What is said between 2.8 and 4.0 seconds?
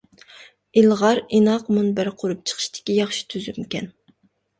ياخشى تۈزۈمكەن.